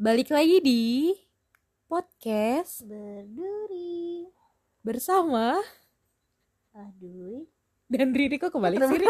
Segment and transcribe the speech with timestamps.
[0.00, 1.12] Balik lagi di
[1.84, 4.24] podcast berduri
[4.80, 5.60] bersama
[6.72, 7.44] aduh
[7.84, 8.96] dan Riri kok kembali sih?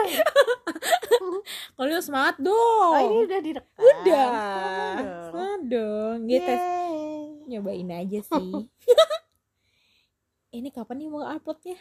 [1.78, 2.90] Kalau lu semangat dong.
[2.96, 4.30] oh ini udah direkam Udah.
[5.30, 6.18] Semangat dong.
[6.26, 6.48] Gitu.
[6.48, 7.22] Yeay.
[7.46, 8.50] Nyobain aja sih.
[10.58, 11.76] Ini kapan nih mau uploadnya?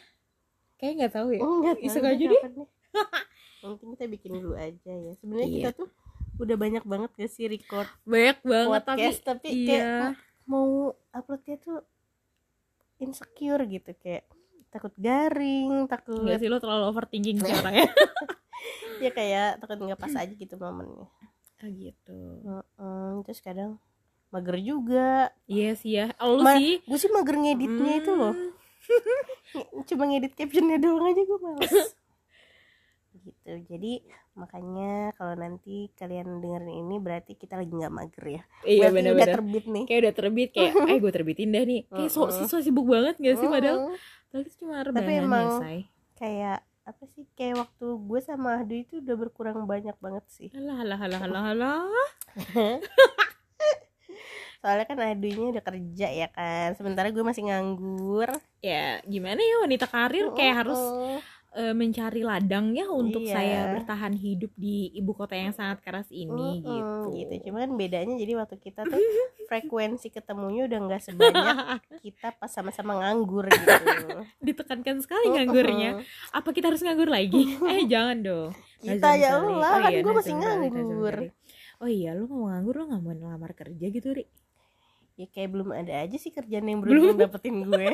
[0.76, 1.42] Kayaknya nggak tahu ya.
[1.42, 2.42] Enggak tahu Iseng aja deh.
[3.64, 5.12] Mungkin kita bikin dulu aja ya.
[5.18, 5.56] Sebenarnya Iya.
[5.72, 5.90] kita tuh
[6.40, 10.08] udah banyak banget gak sih record Banyak banget podcast tapi, tapi kayak iya.
[10.48, 11.80] mau uploadnya tuh
[13.00, 14.28] insecure gitu kayak
[14.70, 17.90] takut garing, takut Enggak sih lo terlalu overthinking sih orangnya.
[19.04, 21.10] ya kayak takut nggak pas aja gitu momennya.
[21.60, 22.20] Ah gitu.
[22.46, 23.82] Heeh, terus kadang
[24.30, 25.34] mager juga.
[25.50, 26.14] Iya sih ya.
[26.22, 26.86] Oh, lu Ma- sih.
[26.86, 28.36] Gue sih mager ngeditnya itu loh.
[28.36, 28.60] Hmm.
[29.90, 31.74] cuma ngedit captionnya doang aja gue males
[33.22, 33.52] gitu.
[33.68, 38.42] Jadi makanya kalau nanti kalian dengerin ini berarti kita lagi nggak mager ya.
[38.64, 39.86] Iya berarti udah terbit nih.
[39.86, 41.82] Kayak udah terbit kayak eh gue terbitin dah nih.
[41.88, 43.94] Kayak so, so sibuk banget gak sih padahal?
[44.30, 45.80] Itu cuma Tapi rebahan ya, emang- say.
[46.16, 50.50] kayak apa sih kayak waktu gue sama Ahdu itu udah berkurang banyak banget sih.
[50.58, 51.82] Alah, alah, alah, alah, alah.
[54.60, 56.76] soalnya kan Ahdunya udah kerja ya kan.
[56.76, 58.30] Sementara gue masih nganggur.
[58.60, 60.82] Ya, gimana ya wanita karir kayak harus
[61.50, 63.34] Eh, mencari ladang ya untuk Iya.
[63.34, 67.10] saya bertahan hidup di ibu kota yang sangat keras ini Mm-mm, gitu.
[67.10, 68.94] gitu cuman bedanya jadi waktu kita tuh
[69.50, 71.58] frekuensi ketemunya udah nggak sebanyak
[72.06, 73.66] kita pas sama-sama nganggur gitu
[74.46, 76.06] Ditekankan sekali nganggurnya.
[76.30, 77.58] Apa kita harus nganggur lagi?
[77.66, 78.50] eh, jangan dong.
[78.78, 79.42] kita ya.
[79.42, 81.16] Allah Oh kan iya, gue masih nganggur.
[81.80, 84.30] Oh iya, lu mau nganggur lu nggak mau ngelamar kerja gitu, Ri?
[85.16, 87.18] ya kayak belum ada aja sih kerjaan yang Belum.
[87.18, 87.90] dapetin gue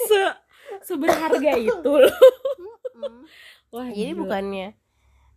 [0.00, 0.20] Se
[0.88, 2.16] seberharga itu loh.
[3.68, 4.20] Wah, jadi gila.
[4.24, 4.66] bukannya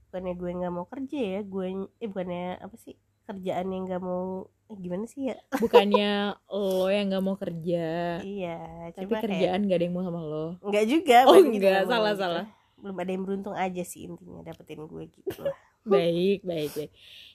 [0.07, 4.43] bukannya gue nggak mau kerja ya gue eh bukannya apa sih kerjaan yang nggak mau
[4.67, 7.85] eh, gimana sih ya bukannya lo yang nggak mau kerja,
[8.19, 8.59] iya
[8.91, 10.45] tapi kerjaan gak ada yang mau sama lo.
[10.59, 12.23] nggak juga Oh, bukan gitu, enggak, ngomong salah, gitu.
[12.23, 12.45] salah.
[12.75, 16.91] belum ada yang beruntung aja sih intinya dapetin gue gitu lah Baik, baik, baik.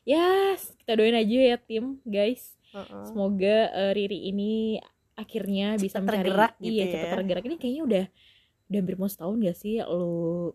[0.07, 2.55] Ya, kita doain aja ya tim, guys.
[2.71, 3.03] Mm-mm.
[3.11, 4.79] Semoga eh, Riri ini
[5.17, 6.93] akhirnya bisa Cepet mencari tergerak gitu iya ya.
[6.93, 8.05] cepet tergerak ini kayaknya udah
[8.67, 10.11] udah hampir mau setahun gak sih lo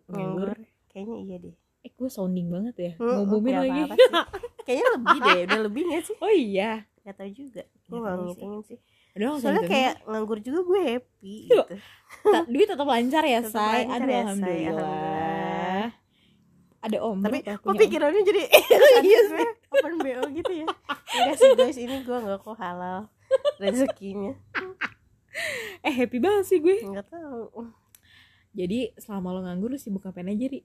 [0.06, 0.50] nganggur nganggur
[0.88, 4.10] kayaknya iya deh eh gue sounding banget ya Mm, ngumumin nggak lagi apa-apa sih.
[4.66, 8.26] kayaknya lebih deh udah lebih gak sih oh iya Gak tau juga gue gak sih.
[8.28, 8.78] ngitungin sih
[9.12, 11.76] udah langsung soalnya kayak nganggur juga gue happy gitu
[12.48, 14.22] duit tetap lancar ya Tetap say lancar aduh ya, Say.
[14.22, 14.72] alhamdulillah.
[14.72, 15.88] Alhamdulillah.
[16.82, 17.76] ada om tapi kok om?
[17.76, 18.42] pikirannya jadi
[19.04, 20.68] iya sih open bo gitu ya
[21.16, 23.10] enggak sih guys ini gue gak kok halal
[23.62, 24.34] rezekinya.
[25.82, 26.84] Eh happy banget sih gue.
[26.84, 27.72] Nggak tahu.
[28.52, 30.62] Jadi selama lo nganggur lu sibuk ngapain aja ri?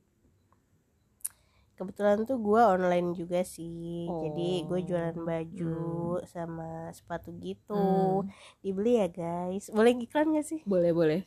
[1.78, 4.10] Kebetulan tuh gue online juga sih.
[4.10, 4.84] Jadi gue Oh.
[4.84, 5.76] jualan baju
[6.26, 8.26] sama sepatu gitu.
[8.26, 8.28] Hmm.
[8.59, 9.71] dibeli ya guys.
[9.71, 10.60] Boleh iklan gak sih?
[10.66, 11.21] Boleh boleh.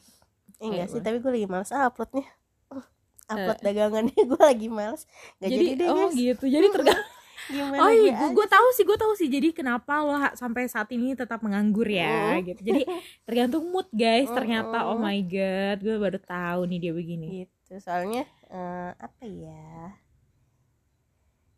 [0.60, 2.28] Eh, enggak Ayo, sih tapi gue lagi males ah, uploadnya.
[2.70, 2.84] Uh,
[3.30, 5.08] upload dagangannya gue lagi males.
[5.40, 6.14] Nggak jadi, deh oh guys.
[6.18, 6.46] gitu.
[6.52, 7.08] Jadi tergantung
[7.50, 9.28] gimana Oh gue iya, gue tahu sih, gue tahu sih.
[9.28, 12.46] Jadi kenapa lo sampai saat ini tetap menganggur ya, Mm.
[12.46, 12.62] gitu.
[12.64, 12.82] Jadi
[13.24, 14.30] tergantung mood guys.
[14.30, 14.92] Ternyata, Mm-mm.
[14.92, 17.28] oh my god, gue baru tahu nih dia begini.
[17.44, 19.94] gitu soalnya eh, apa ya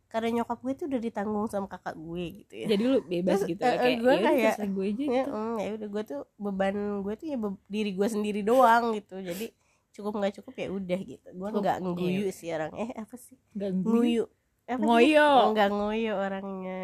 [0.07, 3.49] karena nyokap gue tuh udah ditanggung sama kakak gue gitu ya Jadi lu bebas Terus,
[3.49, 5.05] gitu, eh, kayak gue "Ya kayak- gue aja.
[5.07, 5.31] ya, Gitu.
[5.31, 9.15] mm, ya udah gue tuh beban gue tuh ya be- diri gue sendiri doang gitu
[9.21, 9.45] jadi
[9.91, 13.87] cukup nggak cukup ya udah gitu gue nggak nguyu sih orang eh apa sih Ganggu.
[13.87, 14.23] nguyu
[14.71, 14.87] apa sih?
[14.87, 15.27] Ngoyo.
[15.27, 16.83] Oh, nggak ngoyo orangnya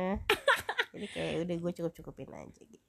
[0.94, 2.86] jadi kayak udah gue cukup cukupin aja gitu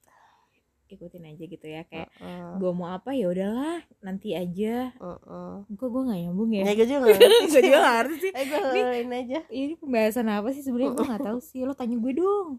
[0.89, 2.57] Ikutin aja gitu ya, kayak Heeh.
[2.57, 4.89] gue mau apa ya udahlah, nanti aja.
[4.91, 5.53] Heeh.
[5.69, 6.65] Gue gue nggak nyambung ya.
[6.65, 8.31] Ya gue juga ngerti gue juga nggak ngerti sih.
[8.41, 11.61] Eh gue ngelain aja Ini pembahasan apa sih sebenarnya gue nggak tahu sih.
[11.63, 12.57] Lo tanya gue dong.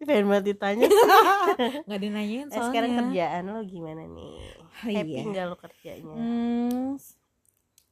[0.00, 0.88] Pengen banget ditanya
[1.84, 2.64] Nggak ada nanyain Eh, soalnya.
[2.72, 5.22] sekarang kerjaan lo gimana nih Oh, Happy iya.
[5.22, 6.96] nggak lo kerjanya Hmm,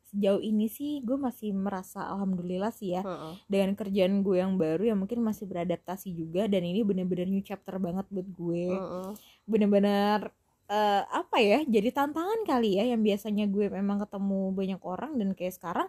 [0.08, 3.32] sejauh ini sih gue masih merasa alhamdulillah sih ya Heeh.
[3.44, 7.76] dengan kerjaan gue yang baru yang mungkin masih beradaptasi juga dan ini bener-bener new chapter
[7.76, 9.10] banget buat gue Heeh.
[9.44, 10.32] bener-bener
[10.72, 15.28] eh, apa ya jadi tantangan kali ya yang biasanya gue memang ketemu banyak orang dan
[15.36, 15.88] kayak sekarang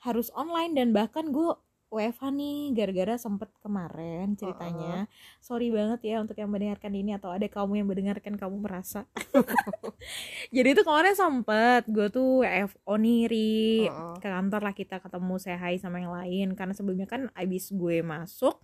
[0.00, 1.52] harus online dan bahkan gue
[1.88, 5.08] WFH nih gara-gara sempet kemarin ceritanya.
[5.40, 9.08] Sorry banget ya untuk yang mendengarkan ini atau ada kamu yang mendengarkan kamu merasa.
[10.54, 13.56] Jadi itu kemarin sempet gue tuh WFO nih Ri.
[13.88, 14.14] Heeh.
[14.20, 16.52] ke kantor lah kita ketemu saya hai sama yang lain.
[16.52, 18.60] Karena sebelumnya kan abis gue masuk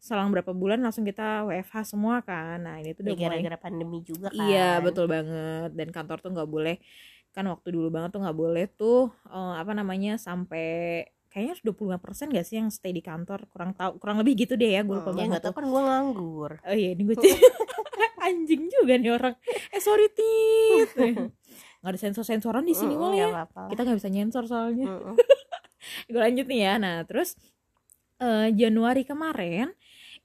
[0.00, 2.62] selang berapa bulan langsung kita WFH semua kan.
[2.62, 4.46] Nah ini tuh Ya, udah mulai gara-gara pandemi juga kan.
[4.46, 5.74] Iya betul banget.
[5.74, 6.78] Dan kantor tuh nggak boleh
[7.30, 10.66] kan waktu dulu banget tuh nggak boleh tuh eh, apa namanya sampai
[11.30, 13.46] kayaknya harus 25% gak sih yang stay di kantor?
[13.46, 15.64] Kurang tahu kurang lebih gitu deh ya gue lupa Hmm, ya banget nggak tahu kan
[15.64, 16.52] gue nganggur.
[16.60, 17.16] Oh iya ini gue
[18.26, 19.34] anjing juga nih orang.
[19.70, 20.90] Eh sorry tit.
[21.80, 23.26] Nggak ada sensor sensoran di sini Mm, ya?
[23.32, 23.46] lah.
[23.72, 24.84] kita nggak bisa nyensor soalnya.
[24.84, 25.16] Mm-mm.
[26.06, 26.72] gue lanjut nih ya.
[26.76, 27.38] Nah terus
[28.18, 29.72] eh, Januari kemarin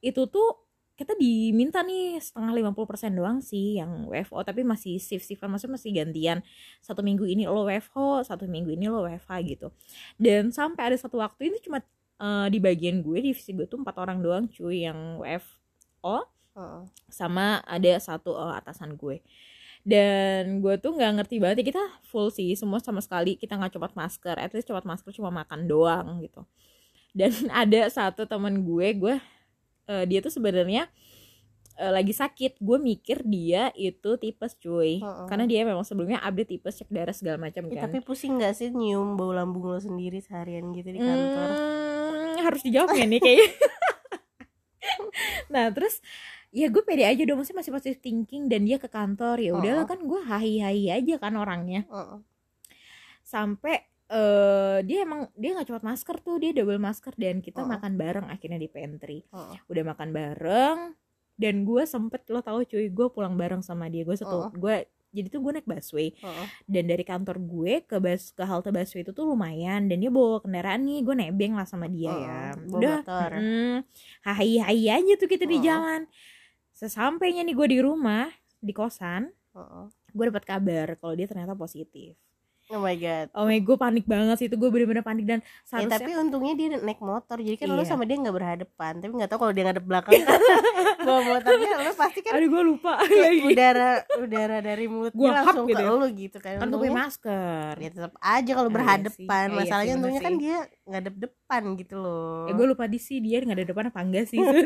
[0.03, 0.64] itu tuh
[0.95, 5.91] kita diminta nih setengah 50% doang sih yang WFO tapi masih shift shiftan maksudnya masih
[5.91, 6.39] gantian.
[6.79, 9.67] Satu minggu ini lo WFO satu minggu ini lo WFH gitu.
[10.15, 11.83] Dan sampai ada satu waktu ini cuma
[12.19, 16.81] eh, di bagian gue divisi gue tuh empat orang doang cuy yang WFO Heeh.
[17.11, 19.19] sama ada satu eh, atasan gue.
[19.83, 23.75] Dan gue tuh nggak ngerti banget ya kita full sih semua sama sekali kita nggak
[23.77, 26.47] copot masker at least copot masker cuma makan doang gitu.
[27.11, 27.35] Dan
[27.67, 29.15] ada satu teman gue gue
[29.87, 30.87] eh, dia tuh sebenarnya
[31.75, 32.57] eh, lagi sakit.
[32.57, 34.99] Gue mikir dia itu tipes cuy.
[34.99, 35.25] Heeh.
[35.25, 37.85] karena dia memang sebelumnya update tipes cek darah segala macam kan.
[37.85, 41.49] tapi pusing nggak sih nyium bau lambung lo sendiri seharian gitu di kantor?
[41.51, 43.49] Hmm, harus dijawab nggak nih kayaknya.
[45.47, 45.97] Nah terus
[46.51, 49.37] ya gue pede aja dong maksudnya masih positive thinking dan dia ke kantor.
[49.37, 49.89] Ya udahlah Oh.
[49.89, 51.83] kan gue hahi hahi aja kan orangnya.
[51.87, 52.19] Heeh.
[53.25, 57.67] sampai eh dia emang dia nggak copot masker tuh dia double masker dan kita Oh.
[57.67, 59.55] makan bareng akhirnya di pantry Heeh.
[59.65, 60.79] udah makan bareng
[61.35, 64.51] dan gue sempet lo tahu cuy gue pulang bareng sama dia gue satu Oh.
[64.51, 66.45] gue jadi tuh gue naik busway Heeh.
[66.65, 70.37] dan dari kantor gue ke bus ke halte busway itu tuh lumayan dan dia bawa
[70.37, 72.37] kendaraan nih gue nebeng lah sama dia Oh, ya
[72.69, 73.29] udah motor.
[73.33, 73.75] mm,
[74.23, 75.63] hai hai aja tuh kita di Oh.
[75.63, 76.05] jalan
[76.71, 78.27] sesampainya nih gue di rumah
[78.59, 79.85] di kosan Heeh.
[80.11, 82.13] gue dapat kabar kalau dia ternyata positif
[82.67, 85.85] oh my god oh my gue panik banget sih itu gue bener-bener panik dan Ya,
[85.87, 87.87] tapi untungnya dia naik motor jadi kan lo Iya.
[87.87, 90.13] sama dia nggak berhadapan tapi nggak tahu kalau dia ngadep belakang
[91.05, 95.65] bawa motornya lo pasti kan aduh gue lupa lagi udara udara dari mulut hap langsung
[95.65, 95.91] gitu ke ya.
[95.91, 99.27] lo gitu kan kan gue masker ya tetap aja kalau iya berhadapan sih.
[99.27, 100.41] Ah, iya masalahnya sih, bener untungnya kan sih.
[100.41, 104.25] dia ngadep depan gitu loh ya gue lupa di sih dia ada depan apa enggak
[104.25, 104.61] sih gue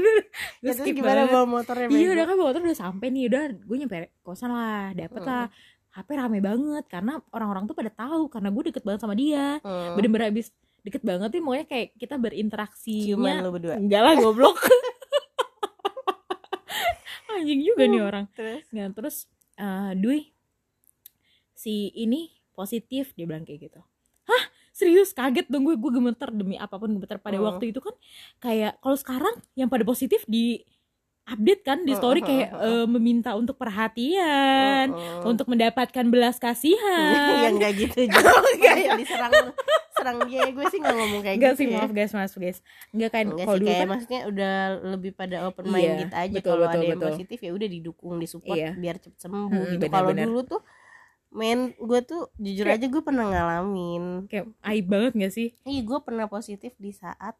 [0.61, 3.75] ya, terus gimana banget bawa motornya iya udah kan motor udah sampai nih udah gue
[3.75, 5.27] nyampe kosan lah dapet Hmm.
[5.27, 5.45] lah
[5.91, 9.93] HP rame banget karena orang-orang tuh pada tahu karena gue deket banget sama dia Hmm.
[9.93, 14.55] bener-bener abis deket banget nih pokoknya kayak kita berinteraksi ciuman lo berdua enggak lah goblok
[17.31, 19.15] anjing juga nih orang terus Nah, terus
[19.55, 20.19] eh Dwi
[21.51, 23.79] si ini positif dia bilang kayak gitu.
[24.25, 24.43] Hah?
[24.69, 27.47] Serius kaget dong gue gue gemeter demi apa pun gemeter pada Hmm.
[27.49, 27.91] waktu itu kan
[28.39, 30.63] kayak kalau sekarang yang pada positif di
[31.29, 32.75] update kan di story Hmm, kayak hmm, hmm.
[32.75, 35.27] eh, meminta untuk perhatian, Oh.
[35.27, 37.49] untuk mendapatkan belas kasihan.
[37.53, 38.91] enggak gitu juga Oh, enggak ya?
[38.95, 39.33] diserang
[39.91, 41.75] serang dia gue sih nggak ngomong kayak Enggak gitu sih ya.
[41.77, 42.57] maaf guys, maaf guys.
[42.89, 44.53] Enggak kan Enggak kalau sih kayak kan maksudnya udah
[44.89, 47.09] lebih pada open Iya, minded aja kalau ada yang betul.
[47.11, 48.71] positif ya udah didukung disupport Iya.
[48.73, 50.61] biar cepet sembuh Mm-mm, gitu kalau dulu tuh
[51.29, 55.47] men gue tuh jujur Kayak- aja gue pernah ngalamin kayak aib banget gak sih?
[55.61, 57.37] iya gue pernah positif di saat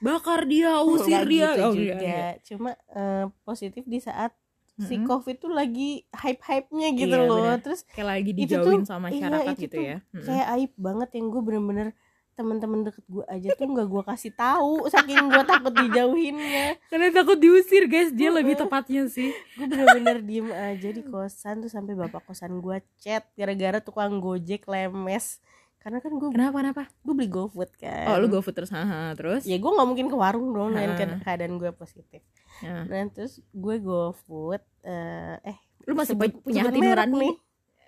[0.00, 1.48] Bakar dia, usir Nggak dia.
[1.50, 2.28] gitu Oh, juga iya, iya.
[2.42, 4.32] cuma eh, positif di saat
[4.78, 5.04] si Mm-mm.
[5.06, 7.60] covid tuh lagi hype hype nya gitu Iya, loh benar.
[7.60, 9.96] terus Kayak lagi dijauhin tuh- sama iya, masyarakat itu gitu tuh ya.
[10.18, 11.88] Kayak aib banget yang gue bener-bener
[12.32, 17.36] temen-temen deket gue aja tuh nggak gue kasih tahu saking gue takut dijauhinnya Karena takut
[17.36, 19.28] diusir guys, dia lebih tepatnya sih.
[19.54, 24.64] gue bener-bener diem aja di kosan tuh sampai bapak kosan gue chat gara-gara tukang gojek
[24.64, 25.44] lemes
[25.80, 26.82] karena kan gue Kenapa kenapa?
[27.00, 29.42] gue beli GoFood kan Oh lu GoFood terus, haha, terus?
[29.42, 32.20] ya gue nggak mungkin ke warung dong ke- keadaan gue positif
[32.60, 32.84] Ya.
[32.84, 37.16] nah terus gue GoFood eh eh Lu masih sebut- pu- punya sebut hati nurani?
[37.18, 37.34] nih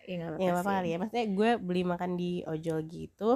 [0.02, 3.30] Ya nggak ya apa kali ya maksudnya gue beli makan di ojol gitu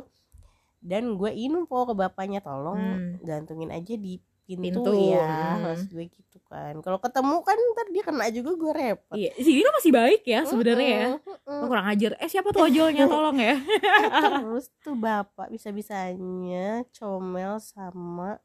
[0.79, 3.21] dan gue info ke bapaknya tolong Hmm.
[3.21, 4.17] gantungin aja di
[4.47, 5.63] pintu, Pintu, ya hmm.
[5.67, 9.51] maksud gue gitu kan kalau ketemu kan ntar dia kena juga gue repot Iya, si
[9.51, 11.09] Dino masih baik ya sebenarnya ya.
[11.43, 12.15] Lu kurang ajar.
[12.23, 13.59] Eh siapa tuh ojolnya tolong ya?
[14.23, 18.39] terus tuh bapak bisa-bisanya comel sama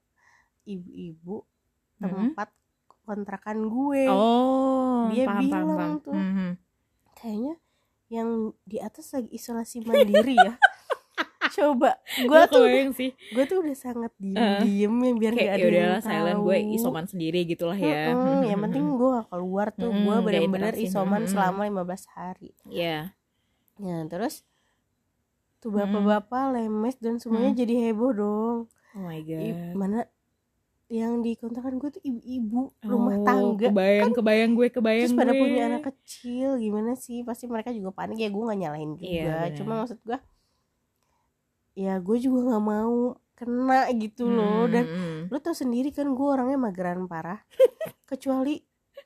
[0.64, 1.46] ibu-ibu
[1.98, 2.50] tempat
[3.02, 5.94] kontrakan gue Oh, Dia paham, paham, bilang paham.
[6.02, 6.14] tuh.
[6.14, 6.50] Mhm.
[7.14, 7.54] kayaknya
[8.10, 8.30] yang
[8.64, 10.58] di atas lagi isolasi mandiri ya
[11.54, 13.12] coba gue Gua tuh sih.
[13.30, 16.46] gue tuh udah sangat diem diem ya biar Kayak ada ya udahlah yang silent tahu.
[16.46, 18.04] gue isoman sendiri gitulah ya.
[18.10, 20.84] Mm-mm, yang penting gue gak keluar tuh Mm-mm, gue interaksi.
[20.86, 21.32] isoman Mm-mm.
[21.32, 23.14] selama 15 hari Iya.
[23.78, 24.44] ya terus
[25.58, 25.78] tuh Mm.
[25.78, 27.60] bapak-bapak lemes dan semuanya Mm.
[27.60, 28.58] jadi heboh dong
[28.92, 29.74] Oh my I- god.
[29.74, 30.00] mana
[30.88, 35.32] yang di kontrakan gue tuh ibu-ibu rumah Oh, tangga Kebayang, kebayang gue, kebayang terus pada
[35.32, 35.40] gue.
[35.40, 39.24] punya anak kecil gimana sih pasti mereka juga panik ya gue nggak nyalain juga Iya,
[39.24, 39.50] benar.
[39.56, 40.20] cuma maksud gue
[41.74, 42.98] ya gue juga nggak mau
[43.34, 44.66] kena gitu loh.
[44.66, 47.42] Dan Hmm, lu tau sendiri kan gue orangnya mageran parah.
[48.06, 48.60] Kecuali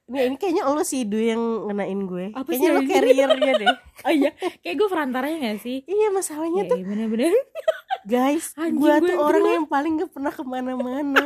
[0.06, 2.26] ini, ini kayaknya lo sih Du yang ngenain gue.
[2.32, 3.70] Apa kayaknya sih, lo carriernya deh.
[4.06, 4.30] Oh iya,
[4.62, 5.82] kayak gue perantaranya gak sih?
[5.84, 7.34] iya masalahnya Iya, tuh iya, bener-bener.
[8.06, 11.26] guys Anjing, gue tuh yang orang yang paling gak pernah ke mana-mana.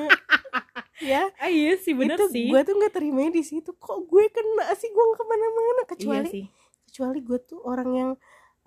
[0.99, 1.27] Ya.
[1.35, 2.47] Ah, iya sih bener itu sih.
[2.47, 3.71] gue tuh nggak terima di situ.
[3.73, 4.87] Kok gue kena sih?
[4.87, 5.71] Gue nggak ke mana-mana.
[5.73, 6.45] Iya kecuali sih.
[6.85, 8.09] kecuali gue tuh orang yang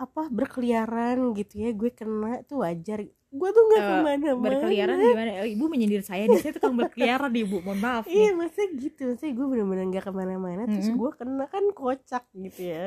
[0.03, 3.03] apa berkeliaran gitu ya gue kena tuh wajar.
[3.29, 4.43] Gue tuh nggak Eh, ke mana-mana.
[4.45, 5.31] berkeliaran gimana?
[5.41, 8.13] Oh, ibu menyindir saya di saya tukang berkeliaran ibu mohon maaf nih.
[8.13, 9.03] iya maksudnya gitu.
[9.09, 12.83] Maksudnya gue bener-bener nggak ke mana-mana terus gue kena kan kocak gitu ya.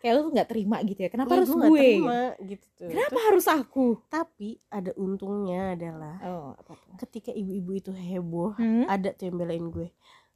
[0.00, 2.88] Kayak lu tuh nggak terima gitu ya kenapa Iya, harus gue gue, terima gitu tuh.
[2.88, 3.86] Kenapa Terus- harus aku?
[4.08, 6.92] tapi ada untungnya adalah oh apa tuh?
[6.98, 8.88] ketika ibu-ibu itu heboh Hmm?
[8.88, 9.92] ada tuh yang belain gue.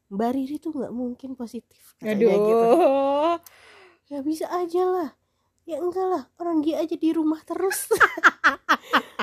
[0.07, 2.69] Mbak Riri tuh nggak mungkin positif katanya aduh gitu.
[4.07, 5.11] Ya bisa aja lah
[5.65, 7.89] ya enggak lah orang dia aja di rumah terus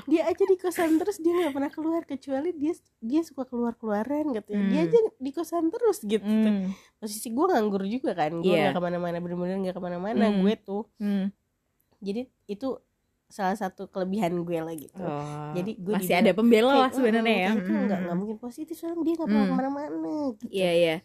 [0.03, 4.33] dia aja di kosan terus dia nggak pernah keluar kecuali dia dia suka keluar keluaran
[4.33, 4.60] gitu ya.
[4.63, 4.88] dia Hmm.
[4.88, 6.74] aja di kosan terus gitu Hmm.
[6.98, 8.62] posisi gue nganggur juga kan gue Iya.
[8.67, 10.41] nggak ke mana-mana bener-bener nggak ke mana-mana Hmm.
[10.41, 11.29] gue tuh Hmm.
[12.00, 12.81] jadi itu
[13.27, 16.95] salah satu kelebihan gue lah gitu Oh, Jadi gue masih dibilang ada pembela lah Kayak,
[16.98, 18.03] sebenarnya "Mm, ya kayak itu nggak Hmm.
[18.03, 19.48] nggak mungkin positif soalnya dia nggak pernah Hmm.
[19.48, 20.95] ke mana-mana gitu iya iya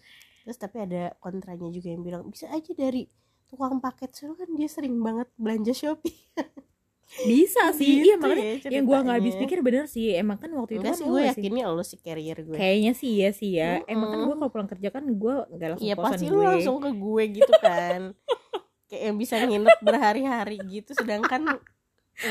[0.42, 3.06] terus tapi ada kontranya juga yang bilang bisa aja dari
[3.46, 6.16] tukang paket soalnya kan dia sering banget belanja shopee.
[7.06, 8.02] Bisa sih.
[8.02, 10.12] Gitu iya makanya ya yang gua nggak habis pikir bener sih.
[10.18, 12.56] Emang kan waktu itu enggak kan sih gue yakinnya lo si carrier gue.
[12.58, 13.80] Kayaknya sih iya sih ya.
[13.86, 16.34] Emang kan gue kalau pulang kerja kan gue nggak langsung iya kosan pasti gue.
[16.34, 18.00] lu langsung ke gue gitu kan.
[18.90, 20.90] Kayak yang bisa nginep berhari-hari gitu.
[20.98, 21.62] Sedangkan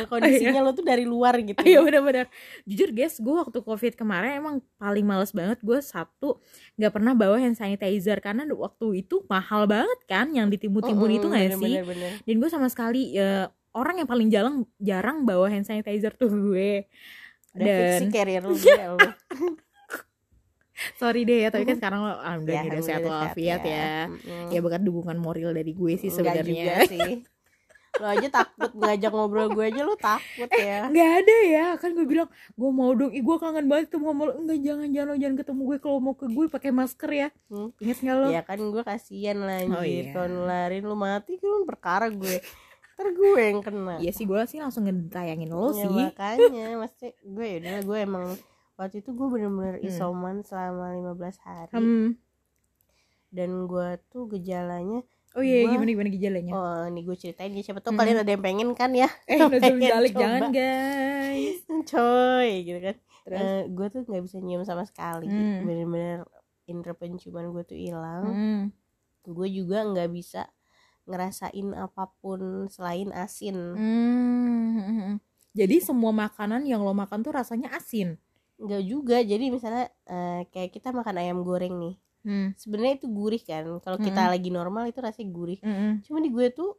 [0.10, 2.26] kondisinya lo tuh dari luar gitu Iya benar-benar.
[2.66, 6.42] Jujur guys, gue waktu covid kemarin emang paling males banget gue satu
[6.76, 11.48] nggak pernah bawa hand sanitizer karena waktu itu mahal banget kan yang ditimbun-timbun itu nggak
[11.62, 11.74] sih?
[11.78, 12.12] bener, bener.
[12.26, 16.90] Dan gue sama sekali ya, orang yang paling jarang jarang bawa hand sanitizer tuh gue.
[17.54, 18.98] fix Dan sih carrier lu lo
[21.00, 24.12] sorry deh ya, tapi kan sekarang lo alhamdulillah Ya, udah sehat walafiat ya.
[24.12, 24.52] Mm-mm.
[24.52, 26.84] Ya berkat dukungan moral dari gue sih sebenarnya.
[26.90, 27.24] sih
[27.96, 30.86] lo aja takut ngajak ngobrol gue aja lo takut ya.
[30.86, 33.10] Nggak ada ya kan gue bilang gue mau dong.
[33.10, 35.78] Ih gue kangen banget ketemu sama lo enggak jangan jangan lo jangan ketemu gue.
[35.80, 37.28] Kalau mau ke gue pakai masker ya.
[37.48, 37.70] Hmm.
[37.78, 40.04] inget nggak lo ya kan gue kasihan lah Oh, anjir.
[40.04, 40.12] iya.
[40.12, 42.38] kalau nularin lu mati kan perkara gue.
[42.96, 43.96] Ntar gue yang kena.
[43.98, 45.92] Iya sih gue sih langsung ngedayangin lo Ya, sih.
[45.92, 46.66] makanya.
[46.82, 48.26] Maksudnya gue ya udah gue emang
[48.76, 49.88] waktu itu gue bener-bener Hmm.
[49.88, 51.72] isoman selama 15 hari.
[51.72, 52.10] Hmm.
[53.30, 55.04] dan gue tuh gejalanya
[55.36, 58.00] oh iya Gua- gimana gimana gejalanya oh ini gue ceritain ya siapa tau Hmm.
[58.00, 60.10] kalian ada yang pengen kan ya eh coba.
[60.10, 61.58] jangan guys
[61.92, 65.64] coy gitu kan terus Eh, gue tuh nggak bisa nyium sama sekali Hmm.
[65.64, 66.24] bener-bener
[66.66, 68.62] indera penciuman gue tuh hilang hmm.
[69.28, 70.48] gue juga nggak bisa
[71.04, 75.16] ngerasain apa pun selain asin Hmm.
[75.54, 78.18] jadi semua makanan yang lo makan tuh rasanya asin
[78.56, 82.58] nggak juga jadi misalnya eh, kayak kita makan ayam goreng nih hmm.
[82.58, 84.34] sebenarnya itu gurih kan kalau kita Mm-mm.
[84.34, 86.02] lagi normal itu rasanya gurih Mm-mm.
[86.02, 86.76] cuma di gue tuh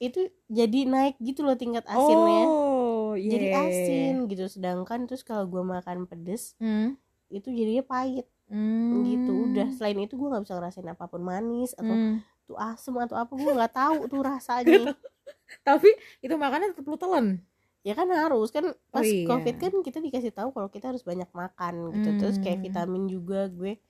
[0.00, 5.44] itu jadi naik gitu loh tingkat asinnya oh iya jadi asin gitu sedangkan terus kalau
[5.44, 6.96] gue makan pedes hmm.
[7.28, 9.02] itu jadinya pahit Hmm.
[9.02, 12.22] gitu udah selain itu gue nggak bisa ngerasain apa pun manis atau Hmm.
[12.46, 14.94] tuh asem atau apa gue nggak tahu tuh rasanya
[15.66, 15.90] tapi
[16.22, 17.42] itu makannya tetap lu telan
[17.82, 19.26] ya kan harus kan pas iya.
[19.26, 22.66] covid kan kita dikasih tahu kalau kita harus banyak makan gitu terus kayak Hmm.
[22.70, 23.82] vitamin juga gue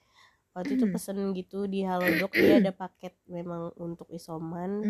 [0.57, 0.95] waktu itu Hmm.
[0.97, 4.81] pesen gitu di halodoc dia ada paket memang untuk isoman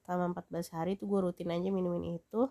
[0.00, 2.48] selama 14 hari tuh gue rutin aja minumin itu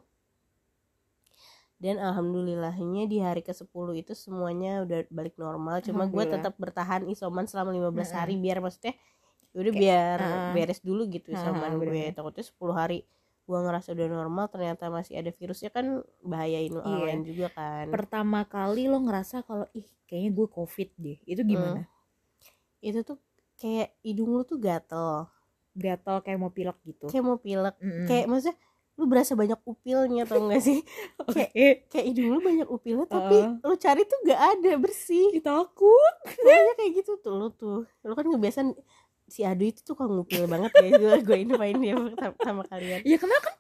[1.76, 7.04] dan alhamdulillahnya di hari ke 10 itu semuanya udah balik normal cuma gue tetap bertahan
[7.10, 8.14] isoman selama 15 Mm-mm.
[8.14, 8.94] hari biar maksudnya
[9.52, 10.52] ya udah Kayak, biar ah.
[10.54, 12.14] beres dulu gitu Ah, isoman gue bener-bener.
[12.14, 13.00] takutnya 10 hari
[13.46, 15.86] gue ngerasa udah normal ternyata masih ada virusnya kan
[16.22, 17.06] bahayain orang Iya.
[17.06, 21.86] lain juga kan pertama kali lo ngerasa kalau ih kayaknya gue covid deh itu gimana
[22.86, 23.18] itu tuh
[23.56, 25.26] kayak hidung lu tuh gatel.
[25.74, 27.06] Gatal kayak mau pilek gitu.
[27.08, 27.76] Kayak mau pilek.
[27.78, 28.06] Mm-mm.
[28.06, 28.56] kayak maksudnya
[28.96, 30.80] lu berasa banyak upilnya tau gak sih?
[31.36, 31.52] Kayak
[31.90, 35.36] kayak hidung lu banyak upilnya tapi lu cari tuh gak ada bersih.
[35.36, 36.14] Ih, takut.
[36.24, 37.84] Pokoknya kayak gitu tuh lu tuh.
[38.00, 38.72] Lu kan kebiasaan
[39.26, 43.04] si Adu itu tuh kan ngupil banget ya gue gue infoin dia sama- sama kalian.
[43.04, 43.56] Ya karena kan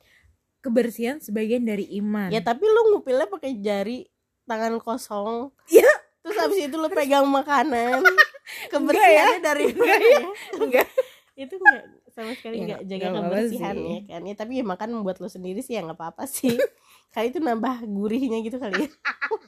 [0.62, 2.32] kebersihan sebagian dari iman.
[2.32, 4.08] Ya tapi lu ngupilnya pakai jari
[4.44, 5.51] tangan kosong.
[5.67, 5.89] Iya.
[6.25, 8.01] Terus abis itu lu pegang makanan.
[8.46, 8.70] Ya.
[8.72, 10.10] kebersihannya dari Enggak ya.
[10.12, 10.22] ya?
[10.55, 10.88] enggak.
[11.36, 11.82] Itu enggak.
[12.08, 13.86] Sama sekali Ya, nggak jaga nggak apa-apa kebersihan sih.
[13.86, 14.22] ya kan.
[14.22, 16.53] Ya tapi ya makan buat lo sendiri sih ya nggak apa-apa sih.
[17.13, 18.89] Kali itu nambah gurihnya gitu kali ya.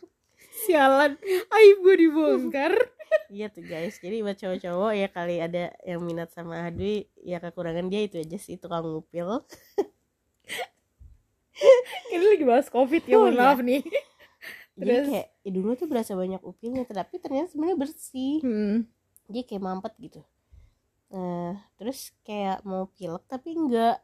[0.66, 1.14] Sialan.
[1.48, 2.74] Aib gue dibongkar.
[3.30, 3.98] Iya tuh guys.
[3.98, 8.38] Jadi buat cowok-cowok ya kali ada yang minat sama Adwi ya kekurangan dia itu aja
[8.38, 9.46] sih tukang ngupil.
[12.08, 13.42] Ini lagi bahas covid ya Oh, mohon iya.
[13.44, 13.60] maaf
[14.78, 15.08] nih jadi Terus?
[15.10, 18.78] kayak hidung lo tuh berasa banyak upilnya tapi ternyata sebenarnya bersih hmm.
[19.28, 20.22] dia kayak mampet gitu
[21.08, 23.98] nah terus kayak mau pilek tapi enggak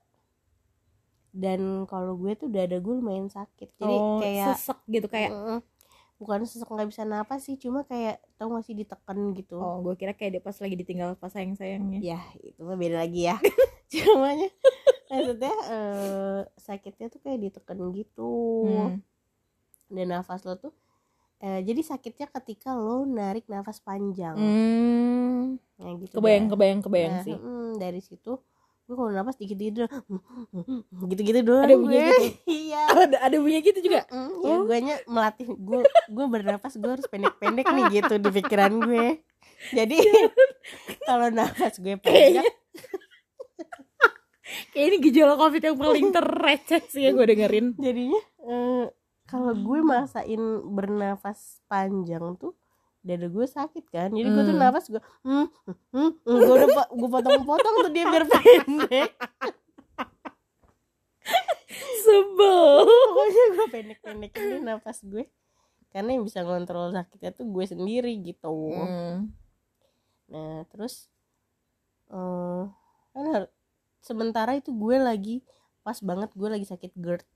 [1.34, 5.60] dan kalau gue tuh dada gue lumayan sakit jadi oh, kayak sesek gitu kayak Mm-mm.
[6.22, 9.98] bukan sesek nggak bisa napas sih cuma kayak tau gak sih ditekan gitu oh gue
[9.98, 13.36] kira kayak dia pas lagi ditinggal pas sayang sayangnya ya itu mah beda lagi ya
[13.92, 14.50] cumanya
[15.10, 18.32] maksudnya eh, sakitnya tuh kayak ditekan gitu
[18.64, 19.02] Hmm.
[19.88, 20.72] Dan nafas lo tuh
[21.38, 25.60] eh, jadi sakitnya ketika lo narik nafas panjang Hmm.
[25.76, 26.52] Nah, gitu kebayang dah.
[26.52, 28.40] kebayang kebayang Nah, sih mm, dari situ
[28.84, 29.88] gue kalau nafas dikit dikit
[31.10, 32.24] gitu-gitu doang Ada bunyi gitu?
[32.62, 34.62] iya ada ada bunyi gitu juga Mm, ya Oh.
[34.62, 39.08] gue melatih gue gue bernapas gue harus pendek-pendek nih gitu di pikiran gue
[39.72, 39.96] jadi
[41.08, 42.44] kalau nafas gue panjang
[44.70, 48.86] kayak ini gejala covid yang paling terreceh sih yang gue dengerin jadinya eh,
[49.34, 52.54] kalau gue maksain bernafas panjang tuh
[53.02, 54.14] dada gue sakit kan.
[54.14, 54.62] Jadi gue tuh Hmm.
[54.62, 59.10] nafas gue hmm, hmm, hmm, gue udah gue potong-potong tuh dia biar pendek.
[62.06, 62.70] Sebel.
[62.86, 65.26] Pokoknya gue pendek-pendekin nafas gue.
[65.90, 68.54] Karena yang bisa ngontrol sakitnya tuh gue sendiri gitu.
[68.78, 69.34] Hmm.
[70.24, 71.10] nah terus
[72.10, 72.64] eh
[73.14, 73.46] kan
[74.02, 75.46] sementara itu gue lagi
[75.86, 77.28] pas banget gue lagi sakit GERD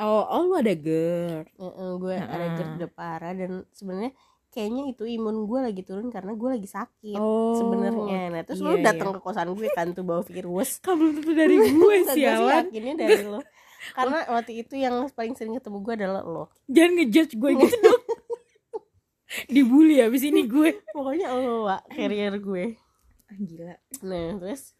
[0.00, 1.46] oh oh lu ada GERD?
[1.46, 2.56] Eh, eh, gue ada Heeh.
[2.56, 4.12] GERD udah parah dan sebenarnya
[4.50, 8.34] kayaknya itu imun gue lagi turun karena gue lagi sakit oh sebenarnya.
[8.34, 9.16] Nah terus iya, lu datang iya.
[9.16, 10.70] ke kosan gue kan tuh bawa virus.
[10.84, 12.66] Belum tentu dari gue sih sialan.
[12.66, 13.40] yakinnya dari lo
[13.96, 16.44] karena waktu itu yang paling sering ketemu gue adalah lo.
[16.68, 18.02] Jangan ngejudge gue gitu dong.
[19.46, 20.82] Dibully abis ini gue.
[20.90, 22.76] Pokoknya lo Wak, carrier gue.
[23.30, 23.76] Ah, gila.
[24.04, 24.74] Nah terus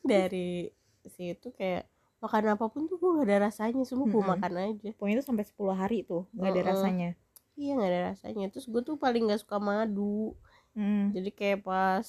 [0.00, 0.70] dari
[1.08, 1.84] situ kayak
[2.18, 4.32] makan apa pun tuh gue gak ada rasanya semua gue Mm-mm.
[4.34, 6.70] makan aja pokoknya itu sampai 10 hari tuh nggak ada Mm-mm.
[6.74, 7.08] rasanya
[7.54, 10.34] iya gak ada rasanya terus gue tuh paling gak suka madu
[10.74, 11.14] hmm.
[11.14, 12.06] jadi kayak pas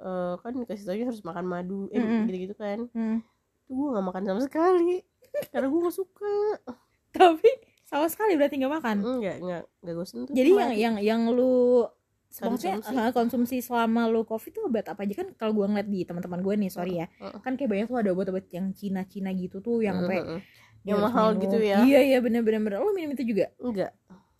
[0.00, 2.24] eh, kan dikasih tau harus makan madu eh Mm-mm.
[2.28, 3.20] gitu-gitu kan Hmm.
[3.68, 5.04] tuh gue gak makan sama sekali
[5.52, 6.36] karena gue gak suka
[7.10, 7.50] tapi
[7.84, 11.84] sama sekali berarti nggak makan enggak enggak enggak gue sentuh jadi yang yang yang lu
[12.32, 12.94] maksudnya Konsumsi.
[12.96, 16.38] eh, konsumsi selama lu covid tuh obat apa aja kan kalau gua ngeliat di teman-teman
[16.38, 17.38] gue nih sorry ya Heeh.
[17.38, 20.40] kan kayak banyak tuh ada obat-obat yang Cina-Cina gitu tuh yang sampai Heeh.
[20.80, 21.42] dia yang mahal minum.
[21.42, 22.78] gitu ya iya iya bener-bener bener.
[22.78, 23.90] lu minum itu juga enggak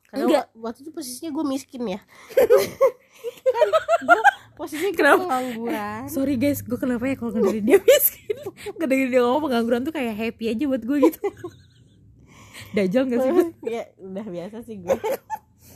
[0.06, 0.44] karena Enggak.
[0.52, 2.00] wa- waktu itu posisinya gue miskin ya
[3.50, 3.66] kan
[4.00, 4.22] gue
[4.56, 5.22] posisinya gue Kenapa?
[5.24, 8.36] pengangguran sorry guys gue kenapa ya kalau dari dia miskin
[8.78, 11.20] dari dia ngomong pengangguran tuh kayak happy aja buat gue gitu
[12.70, 14.94] dajal gak sih gue ya udah biasa sih gue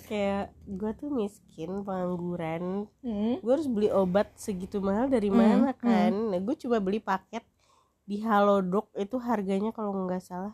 [0.04, 2.86] kayak gue tuh miskin pengangguran.
[3.00, 3.40] Hmm.
[3.40, 6.12] gue harus beli obat segitu mahal dari Hmm, mana kan?
[6.12, 7.42] Nah gue coba beli paket
[8.04, 10.52] di Halodoc itu harganya kalau nggak salah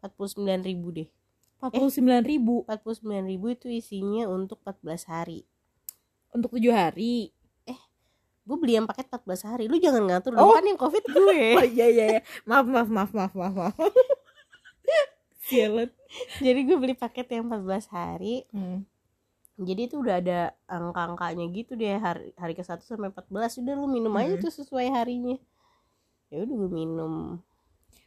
[0.00, 1.08] 49.000 ribu deh.
[1.56, 2.54] Empat puluh sembilan ribu?
[2.66, 5.46] 49.000 ribu itu isinya untuk 14 hari.
[6.28, 7.30] Untuk tujuh hari?
[8.42, 9.64] Gue beli yang paket 14 hari.
[9.70, 10.58] Lu jangan ngatur dong Oh.
[10.58, 11.38] kan yang covid gue.
[11.62, 12.20] Oh iya iya iya.
[12.42, 13.76] Maaf maaf maaf maaf maaf maaf
[15.42, 15.90] sialan
[16.38, 18.86] jadi gue beli paket yang 14 hari hmm.
[19.58, 23.26] jadi itu udah ada angka-angkanya gitu deh hari hari ke 1 sampai 14
[23.58, 24.40] udah lu minum aja Hmm.
[24.40, 25.36] tuh sesuai harinya
[26.28, 27.12] ya udah gue minum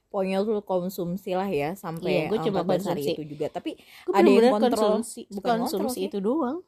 [0.07, 3.11] pokoknya lu konsumsi lah ya sampai Iya, gua cuma 14 hari konsumsi.
[3.11, 4.71] itu juga tapi gue Ada yang kontrol.
[4.95, 6.63] konsumsi Bukan konsumsi itu doang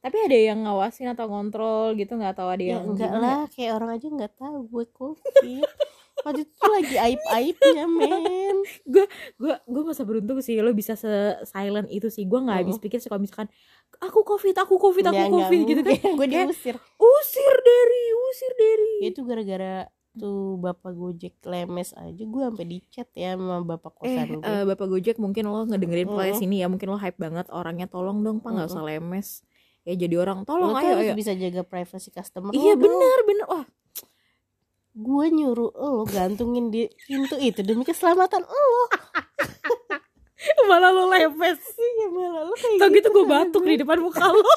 [0.00, 3.22] tapi ada yang ngawasin atau kontrol gitu nggak tahu ada ya yang enggak gimana?
[3.22, 5.32] lah kayak orang aja nggak tahu gue covid
[6.22, 9.04] waktu itu tuh lagi aib aibnya men gue
[9.62, 11.10] gue masa beruntung sih lo bisa se
[11.44, 12.24] silent itu sih.
[12.24, 13.50] Gue nggak habis pikir sih kalau misalkan
[13.98, 16.14] aku covid aku covid aku Ya, covid gitu kan.
[16.14, 16.76] Gue diusir.
[16.96, 18.92] Usir dari usir dari.
[19.00, 19.74] Ya itu gara-gara
[20.12, 22.22] tuh bapak gojek lemes aja.
[22.22, 26.06] Gue sampai dicat ya sama bapak eh kosan gue eh, bapak gojek mungkin lo ngedengerin
[26.06, 26.14] Mm.
[26.14, 26.68] podcast ini ya.
[26.68, 27.86] Mungkin lo hype banget orangnya.
[27.86, 28.76] Tolong dong pak nggak Mm-mm.
[28.78, 29.28] usah lemes.
[29.82, 31.14] Ya jadi orang lo tolong tuh ayo harus ayo.
[31.16, 32.82] bisa jaga privacy customer iya lo dong.
[32.86, 33.46] bener bener.
[33.50, 33.66] Wah
[34.92, 38.68] gue nyuruh lo gantungin di pintu itu demi keselamatan lo
[40.68, 43.70] malah lo lemes iya malah lo kayak tau gitu gue sama batuk gue.
[43.72, 44.52] di depan muka lo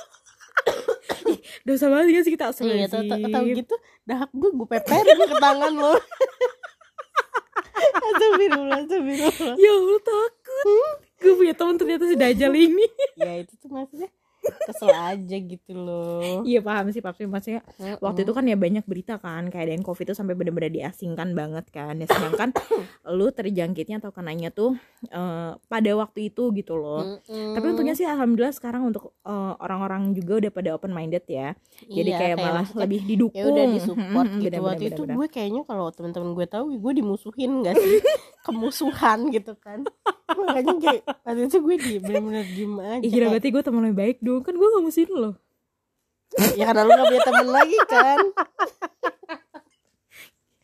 [1.67, 5.95] dosa banget gak sih kita iya tau, gitu dahak gue gue peperin ke tangan lo
[7.75, 9.55] Astagfirullah, astagfirullah.
[9.59, 10.97] ya Allah takut.
[11.19, 12.87] Gue punya teman ternyata si Dajjal ini.
[13.19, 14.07] Ya itu tuh maksudnya
[14.65, 16.41] kesel aja gitu loh.
[16.41, 17.61] iya paham sih pasti maksudnya
[17.99, 21.65] waktu itu kan ya banyak berita kan kayak ada covid itu sampai benar-benar diasingkan banget
[21.69, 21.97] kan.
[21.97, 22.49] Ya, sedangkan
[23.07, 24.73] lu terjangkitnya atau kenanya tuh
[25.05, 27.21] eh, pada waktu itu gitu loh.
[27.25, 31.53] Tapi untungnya sih alhamdulillah sekarang untuk eh, orang-orang juga udah pada open minded ya.
[31.83, 33.37] Jadi Iya, kayak malah maksudnya lebih didukung.
[33.37, 34.53] ya udah disupport Mm-mm, gitu.
[34.55, 35.15] bener-bener, waktu itu bener-bener.
[35.17, 37.97] gue kayaknya kalau teman-teman gue tahu gue dimusuhin gak sih?
[38.45, 39.81] Kemusuhan gitu kan
[40.25, 43.97] makanya kayak waktu itu gue di bener-bener diem aja Ih, gila berarti gue temen lebih
[43.97, 44.41] baik dong.
[44.41, 45.31] Kan gue gak musuhin lo.
[46.57, 48.19] Ya karena lu gak punya temen lagi kan?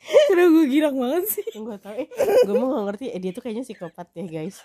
[0.02, 1.46] Karena gue girang banget sih.
[1.54, 2.10] Gue tau eh
[2.48, 4.58] gue mau gak ngerti eh dia tuh kayaknya psikopat ya guys.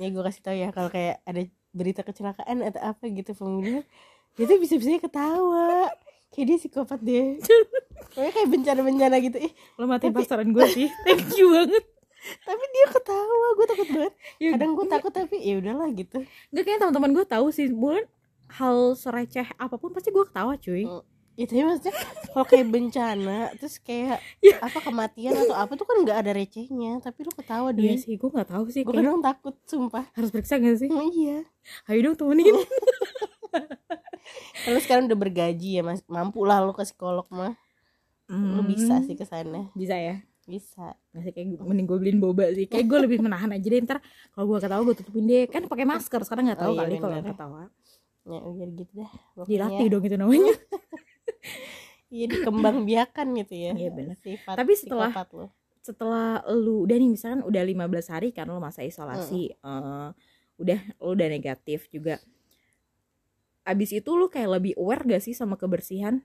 [0.00, 1.42] Ya gue kasih tau ya kalau kayak ada
[1.76, 3.84] berita kecelakaan atau apa gitu pembunuhan
[4.38, 5.92] dia tuh bisa bisanya ketawa.
[6.32, 7.36] Kayak dia psikopat deh.
[8.14, 9.36] Kayak kayak bencana-bencana gitu.
[9.42, 10.88] Eh Lo matiin pasaran gue sih.
[11.04, 11.97] Thank you banget
[12.40, 14.12] tapi dia ketawa gue takut banget.
[14.36, 16.18] Ya, kadang gue takut tapi ya udahlah gitu.
[16.48, 17.68] Gak kayaknya teman-teman gue tahu sih.
[17.68, 18.04] Bulan
[18.50, 20.84] hal sereceh apa pun pasti gue ketawa cuy.
[20.84, 21.04] Mm.
[21.34, 21.94] ya tapi maksudnya
[22.28, 24.58] kalau kayak bencana terus kayak Ya.
[24.58, 26.98] apa kematian atau apa tuh kan nggak ada recehnya.
[26.98, 30.04] Tapi lu ketawa Iya deh sih gue gak tahu sih gue Kayak kadang takut sumpah.
[30.12, 30.90] harus periksa gak sih?
[30.90, 31.46] Oh, iya.
[31.86, 32.58] Ayo dong temenin.
[34.58, 36.02] Kalau sekarang udah bergaji ya mas.
[36.04, 37.54] Mampu lah lu ke psikolog mah.
[38.28, 39.72] Lu bisa Hmm, sih ke sana.
[39.72, 40.96] Bisa ya bisa.
[41.12, 42.64] Nggak sih kayak gue- mending gue beliin boba sih.
[42.64, 43.98] Kayak gue lebih menahan aja deh Ntar
[44.32, 45.44] kalau gue ketawa gue tutupin deh.
[45.46, 47.62] Kan pakai masker Sekarang gak tahu Oh, iya, kali kalau ketawa.
[48.24, 49.46] Ya biar gitu dah Pokoknya.
[49.46, 50.54] Dilatih dong itu namanya.
[52.08, 53.72] Iya dikembang biakan gitu ya.
[53.74, 54.16] Iya, bener.
[54.16, 55.12] sifat Tapi setelah-
[55.78, 57.76] setelah lu udah nih misalkan udah 15
[58.08, 60.08] hari kan lu masa isolasi eh,
[60.56, 62.16] udah lu udah negatif juga.
[63.62, 66.24] Abis itu lu kayak lebih aware gak sih sama kebersihan?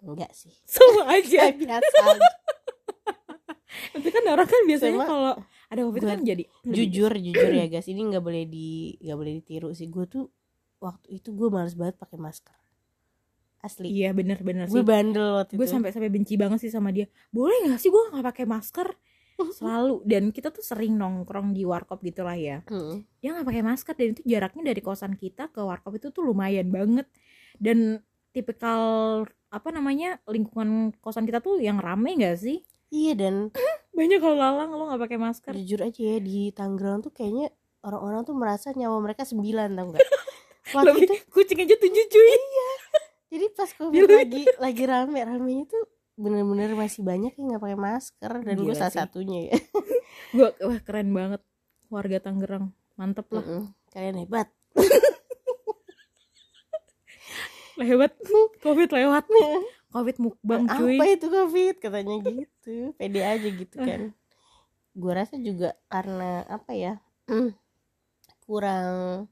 [0.00, 0.50] Enggak sih.
[0.64, 1.46] Sama aja.
[1.62, 2.28] Biasa aja.
[3.94, 5.32] Tapi kan orang kan biasanya kalau
[5.70, 9.70] ada covid kan jadi jujur jujur ya guys ini nggak boleh di nggak boleh ditiru
[9.70, 9.86] sih.
[9.86, 10.26] Gue tuh
[10.82, 12.56] waktu itu gue males banget pakai masker.
[13.60, 13.92] Asli.
[13.92, 14.86] Iya bener-bener gue sih.
[14.86, 17.06] bandel waktu gue sampai sampai benci banget sih sama dia.
[17.30, 18.88] Boleh gak sih gue nggak pakai masker?
[19.58, 20.02] Selalu.
[20.08, 22.64] Dan kita tuh sering nongkrong di warkop gitulah ya.
[22.66, 23.04] Hmm.
[23.20, 26.72] dia nggak pakai masker dan itu jaraknya dari kosan kita ke warkop itu tuh lumayan
[26.72, 27.06] banget.
[27.60, 28.00] Dan
[28.32, 28.82] tipikal
[29.50, 33.54] apa namanya lingkungan kosan kita tuh yang rame gak sih iya dan
[33.94, 35.52] banyak kalau lalang lo nggak pakai masker.
[35.56, 37.50] jujur aja ya di Tangerang tuh kayaknya
[37.82, 40.00] orang-orang tuh merasa nyawa mereka sembilan tau nggak?
[40.74, 42.34] Waktu lebih itu kucing aja tujuh cuy.
[43.30, 44.16] Jadi pas covid Gila.
[44.22, 45.82] lagi lagi rame ramenya tuh
[46.20, 49.00] bener-bener masih banyak yang nggak pakai masker dan gue salah sih.
[49.00, 49.56] satunya ya.
[50.36, 51.42] Gua wah keren banget.
[51.90, 53.42] Warga Tangerang mantep lah.
[53.42, 53.62] Mm-mm.
[53.90, 54.48] kalian hebat.
[57.80, 58.12] Hebat
[58.60, 59.24] covid lewat
[59.90, 60.94] covid mukbang cuy.
[60.94, 61.74] apa itu covid?
[61.76, 62.94] Katanya gitu.
[62.94, 64.14] Pede aja gitu kan.
[64.92, 67.50] Gue rasa juga karena apa ya mm,
[68.40, 69.26] kurang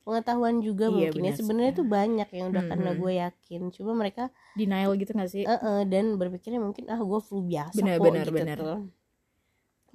[0.00, 1.28] pengetahuan juga Iya, mungkin ya.
[1.28, 3.02] benar sebenarnya tuh banyak yang udah karena Mm-mm.
[3.02, 3.60] gue yakin.
[3.70, 5.42] Cuma mereka denial gitu gak sih?
[5.42, 8.56] Eh, eh, dan berpikirnya mungkin ah gue flu biasa Benar, kok benar, gitu benar.
[8.56, 8.78] tuh.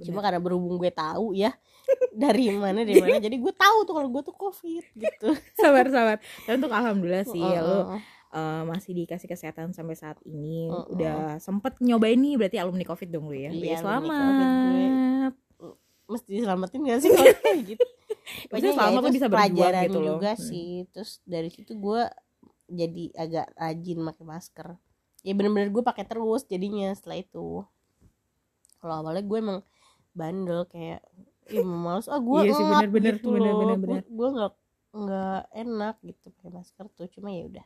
[0.02, 0.24] cuma Benar.
[0.26, 1.54] karena berhubung gue tahu ya
[2.18, 3.22] dari mana dari mana.
[3.26, 5.30] Jadi gue tahu tuh kalau gue tuh covid gitu.
[5.56, 6.18] Sabar sabar.
[6.44, 7.96] Dan untuk alhamdulillah sih ya lo
[8.32, 10.96] Eh, masih dikasih kesehatan sampai saat ini Mm-mm.
[10.96, 14.08] udah sempet nyobain nih berarti alumni covid dong lu ya Iya, selamat
[16.08, 17.84] mesti diselamatin gak sih kalau kayak gitu
[18.48, 20.08] Maksudnya Pokoknya selama ya tuh itu bisa berjuang gitu loh.
[20.15, 20.44] juga Hmm.
[20.48, 22.02] sih terus dari situ gue
[22.72, 24.67] jadi agak rajin pakai masker
[25.22, 27.67] ya bener-bener gue pakai terus jadinya setelah itu
[28.80, 29.60] kalau awalnya gue emang
[30.12, 31.04] bandel kayak
[31.48, 33.60] Ih males ah gue Iya sih, bener-bener, gitu bener, loh.
[33.60, 34.04] bener, Gua- bener.
[34.08, 34.52] gue nggak
[34.94, 37.65] nggak enak gitu pakai masker tuh cuma ya udah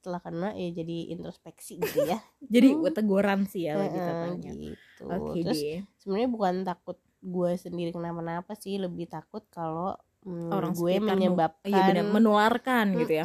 [0.00, 2.16] setelah kena ya jadi introspeksi gitu ya.
[2.54, 2.88] Jadi Hmm.
[2.96, 5.04] teguran sih ya tepatnya gitu.
[5.04, 5.60] Oke terus
[6.00, 9.92] sebenarnya bukan takut gue sendiri kenapa-napa sih lebih takut kalau
[10.24, 13.24] mm, orang gue menyebabkan iya benar menularkan gitu ya.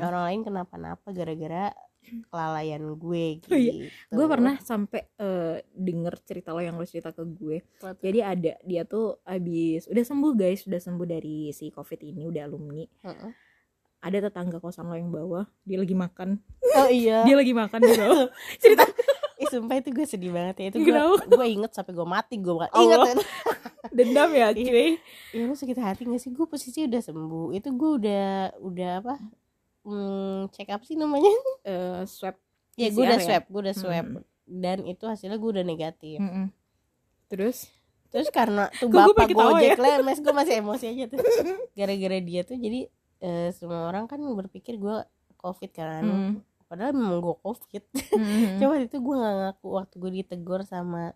[0.00, 1.68] Orang lain kenapa-napa gara-gara
[2.30, 7.10] kelalaian gue gitu Oh iya, gue pernah sampai eh, denger cerita lo yang lo cerita
[7.12, 7.60] ke gue.
[8.00, 12.42] Jadi ada dia tuh abis udah sembuh guys udah sembuh dari si covid ini udah
[12.46, 12.86] alumni.
[13.04, 13.32] Heeh.
[14.06, 16.38] Ada tetangga kosan lo yang bawah dia lagi makan.
[16.78, 17.24] Oh iya.
[17.26, 18.28] Dia lagi makan di bawah.
[18.62, 18.86] Cerita.
[19.36, 20.66] Ih, sumpah itu gue sedih banget ya.
[20.70, 20.94] Itu gue
[21.28, 23.00] gue inget sampai gue mati gue inget.
[23.96, 24.70] Dendam ya Iya.
[24.70, 24.88] cuy.
[25.32, 26.30] Ya lu sakit hati gak sih?
[26.30, 27.50] Gue posisi udah sembuh.
[27.52, 28.26] Itu gue udah
[28.60, 29.14] udah apa?
[29.82, 31.30] Hmm, check up sih namanya.
[31.62, 32.38] Eh, swab
[32.74, 33.24] ya gue udah ya?
[33.24, 34.06] swab gue udah swab.
[34.06, 34.24] Hmm.
[34.46, 36.22] dan itu hasilnya gue udah negatif.
[36.22, 36.54] Mm-mm.
[37.26, 37.66] terus?
[38.06, 39.98] Terus karena tuh Kok gue bapak ketawa gojek ya?
[39.98, 41.18] lemes gue masih emosi aja tuh.
[41.74, 42.86] Gara-gara dia tuh jadi
[43.18, 44.96] eh, semua orang kan berpikir gue
[45.36, 46.32] covid kan Mm.
[46.64, 48.58] padahal memang gue covid Mm-mm.
[48.58, 51.12] coba itu gue nggak ngaku waktu gue ditegur sama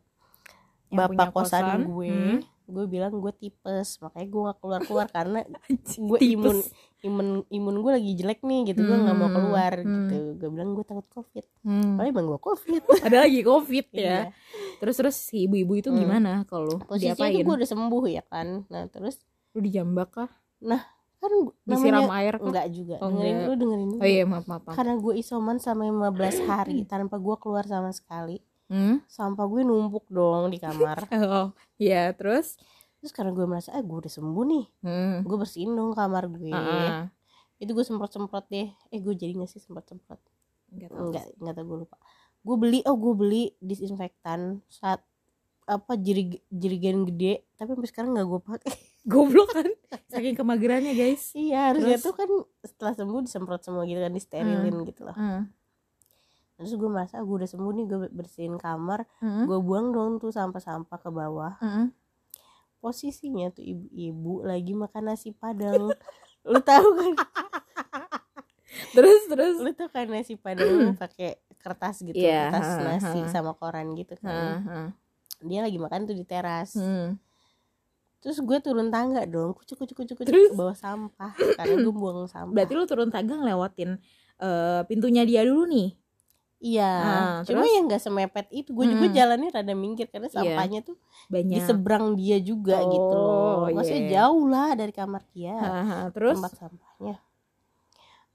[0.86, 2.38] Yang bapak kosan, kosan, gue hmm.
[2.66, 5.40] gue bilang gue tipes makanya gue gak keluar keluar karena
[6.10, 6.58] gue imun
[7.00, 9.86] imun imun gue lagi jelek nih gitu gue nggak mau Hmm, keluar hmm.
[9.86, 11.94] gitu gue bilang gue takut covid Hmm.
[11.94, 14.02] padahal emang gue covid ada lagi covid Iya.
[14.02, 14.18] ya
[14.78, 15.98] terus terus si ibu-ibu itu Hmm.
[15.98, 19.18] gimana kalau posisinya diapain tuh gue udah sembuh ya kan nah terus
[19.50, 20.30] lu dijambak kah
[21.20, 23.44] kan disiram namanya air enggak juga Oh, dengerin enggak.
[23.44, 24.74] dulu dengerin dulu oh iya maaf maaf, maaf.
[24.74, 29.02] karena gue isoman sama 15 hari tanpa gue keluar sama sekali Hmm?
[29.04, 32.54] sampah gue numpuk dong di kamar oh iya terus
[32.96, 35.16] terus karena gue merasa ah gue udah sembuh nih hmm.
[35.22, 37.04] gue bersihin dong kamar gue Ah, ah.
[37.58, 40.22] itu gue semprot semprot deh eh gue jadi gak sih semprot semprot
[40.70, 41.02] Nggak tahu.
[41.02, 41.96] enggak enggak tau gue lupa
[42.40, 45.02] gue beli oh gue beli disinfektan saat
[45.66, 49.68] apa jirig jirigen gede tapi sampai sekarang nggak gue pakai goblok kan
[50.06, 52.04] saking kemagerannya guys iya harusnya Terus?
[52.04, 52.30] tuh kan
[52.62, 55.42] setelah sembuh disemprot semua gitu kan disterilin gitu loh hmm.
[56.54, 59.44] terus gue merasa gue udah sembuh nih gue bersihin kamar Hmm.
[59.44, 61.88] gue buang dong tuh sampah-sampah ke bawah Hmm.
[62.78, 65.88] posisinya tuh ibu-ibu lagi makan nasi padang
[66.50, 67.12] lu tahu kan
[68.90, 73.28] terus terus lu tuh kan nasi padang pakai kertas gitu Iya, kertas ha, nasi ha.
[73.28, 74.88] sama koran gitu kan Heeh.
[75.42, 77.16] dia lagi makan tuh di teras Hmm.
[78.20, 80.52] Terus gue turun tangga dong kucuk kucuk kucuk kucuk Terus?
[80.52, 81.32] ke bawah sampah.
[81.56, 82.52] Karena gue buang sampah.
[82.52, 83.96] Berarti lu turun tangga ngelewatin
[84.38, 85.96] eh, pintunya dia dulu nih?
[86.60, 86.92] Iya.
[86.92, 87.72] Ah, cuma terus?
[87.72, 88.76] yang nggak semepet itu.
[88.76, 89.16] Gue juga Mm.
[89.16, 90.36] jalannya rada minggir karena Iya.
[90.36, 91.64] sampahnya tuh di banyak.
[91.64, 93.64] seberang dia juga gitu loh.
[93.64, 94.12] Oh, maksudnya iya.
[94.20, 95.56] jauh lah dari kamar dia.
[96.12, 96.36] Terus?
[96.36, 97.16] Tempat sampahnya.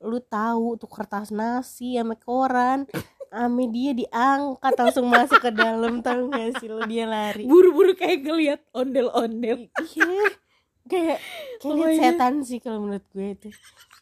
[0.01, 2.89] Lu tahu tuh kertas nasi sama koran
[3.31, 7.45] ame dia diangkat langsung masuk ke dalam tahu gak sih lu dia lari.
[7.45, 9.69] Buru-buru kayak ngeliat ondel-ondel.
[9.81, 10.35] Iya
[10.85, 11.17] kayak
[11.61, 13.49] kayak Oh setan sih kalau menurut gue itu.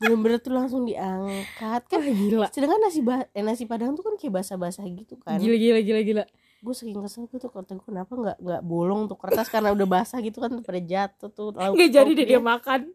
[0.04, 1.82] Bener-bener tuh langsung diangkat.
[1.88, 2.48] Kan Wah gila.
[2.52, 3.00] sedangkan nasi
[3.32, 5.40] eh, nasi padang tuh kan kayak basah-basah gitu kan.
[5.40, 6.24] Gila gila gila gila.
[6.64, 9.48] Gue saking kesel gue tuh kata gue kenapa nggak nggak bolong tuh kertas?
[9.48, 12.92] Karena udah basah gitu kan pada jatuh tuh Nggak jadi deh dia makan.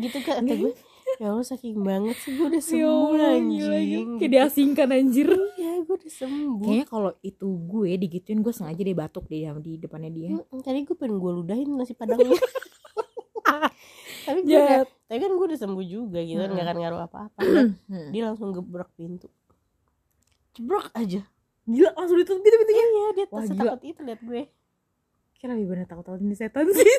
[0.00, 0.72] Gitu kan kata gue
[1.16, 3.68] ya Allah saking banget sih gue udah Ya sembuh gila, anjing.
[3.68, 3.82] Kayak
[4.16, 4.24] gitu.
[4.30, 5.28] diasingkan anjir.
[5.54, 6.62] Ya gue udah sembuh.
[6.62, 10.28] Kayaknya kalau itu gue digituin gue sengaja deh batuk deh di depannya dia.
[10.32, 12.32] Mm-mm, tadi gue pengen gue ludahin nasi padangnya.
[14.22, 16.54] Tapi gue udah, tapi kan gue udah sembuh juga gitu kan Mm.
[16.54, 17.40] nggak akan ngaruh apa-apa.
[17.42, 18.08] Hmm.
[18.14, 19.26] dia langsung gebrak pintu.
[20.54, 21.26] Jebrak aja.
[21.64, 22.84] Gila langsung ditutup gitu pintunya.
[22.86, 24.42] Iya dia Wah, setakut itu liat gue.
[25.34, 26.86] Kira lebih bener takut-takut ini setan sih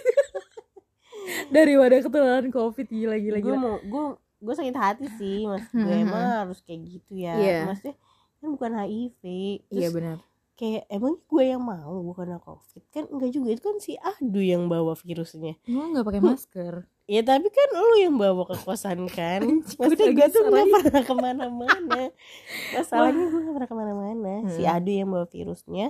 [1.49, 4.03] Daripada ketularan covid gila gila gue mau gue
[4.39, 6.03] gue sakit hati sih mas gue Hmm.
[6.03, 7.33] emang harus kayak gitu ya.
[7.33, 7.59] Iya.
[7.65, 7.95] maksudnya
[8.37, 9.21] kan bukan HIV.
[9.69, 10.17] Iya benar.
[10.53, 12.83] kayak emang gue yang mau bukan covid?
[12.87, 15.57] Kan enggak juga itu kan si Adu yang bawa virusnya.
[15.63, 16.73] Gue gak pakai masker.
[17.03, 19.41] Ya tapi kan lu yang bawa ke kosan kan
[19.79, 22.01] maksudnya gue tuh nggak pernah ke mana-mana.
[22.73, 24.33] Masalahnya gue nggak pernah ke mana-mana.
[24.47, 24.75] Si Hmm.
[24.75, 25.87] Adu yang bawa virusnya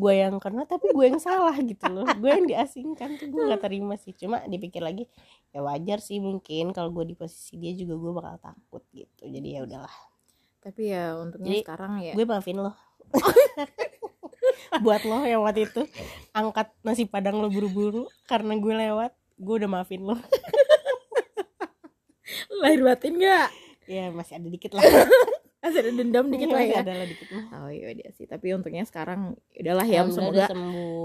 [0.00, 2.06] gue yang kena tapi gue yang salah gitu loh.
[2.18, 4.14] Gue yang diasingkan tuh gue nggak terima sih.
[4.14, 5.06] Cuma dipikir lagi
[5.50, 9.26] ya wajar sih mungkin kalau gue di posisi dia juga gue bakal takut gitu.
[9.26, 9.96] Jadi ya udahlah.
[10.60, 12.12] Tapi ya untungnya Jadi, sekarang ya.
[12.14, 12.72] gue maafin lo.
[14.84, 15.82] Buat lo yang waktu itu.
[16.36, 20.16] Angkat nasi padang lo buru-buru karena gue lewat gue udah maafin lo.
[22.60, 23.50] Lahir batin gak?
[23.90, 24.86] ya masih ada dikit lah
[25.60, 26.80] Masih ada dendam dikit lah Masih ya.
[26.80, 28.24] Ada dikit Oh iya dia sih.
[28.24, 30.48] Tapi untungnya sekarang Udahlah ya semoga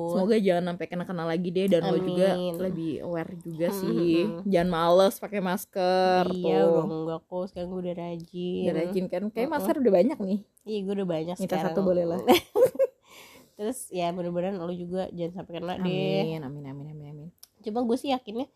[0.08, 1.68] Semoga jangan sampai kena-kena lagi deh.
[1.68, 4.16] Dan lo juga lebih aware juga Hmm, sih.
[4.24, 4.42] Hmm.
[4.46, 6.72] Jangan males pakai masker iya tuh.
[6.72, 7.44] udah enggak kok.
[7.48, 8.64] Sekarang gue udah rajin.
[8.64, 9.24] Udah rajin kan?
[9.30, 10.40] Kayak masker udah banyak nih.
[10.64, 11.66] Iya gue udah banyak Minta sekarang.
[11.70, 12.20] satu boleh lah.
[13.56, 15.84] terus ya mudah-mudahan lo juga jangan sampai kena deh.
[16.26, 17.28] Amin amin amin amin amin.
[17.60, 18.48] Cuma gue sih yakinnya